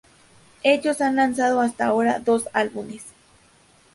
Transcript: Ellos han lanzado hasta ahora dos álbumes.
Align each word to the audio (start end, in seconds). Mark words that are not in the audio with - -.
Ellos 0.63 0.99
han 0.99 1.15
lanzado 1.17 1.61
hasta 1.61 1.85
ahora 1.85 2.17
dos 2.17 2.49
álbumes. 2.53 3.03